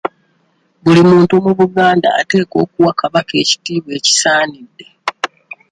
Buli 0.83 1.01
muntu 1.09 1.33
mu 1.45 1.51
Buganda 1.59 2.07
ateekwa 2.19 2.57
okuwa 2.65 2.91
Kabaka 2.99 3.33
ekitiibwa 3.43 3.91
ekisaanidde. 3.99 4.85